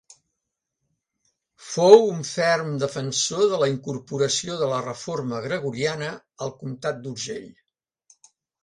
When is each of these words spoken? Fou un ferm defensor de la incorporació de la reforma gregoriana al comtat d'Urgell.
Fou 1.73 2.01
un 2.13 2.25
ferm 2.31 2.73
defensor 2.85 3.45
de 3.53 3.61
la 3.65 3.69
incorporació 3.75 4.59
de 4.65 4.73
la 4.75 4.83
reforma 4.89 5.45
gregoriana 5.49 6.13
al 6.49 6.57
comtat 6.65 7.07
d'Urgell. 7.07 7.51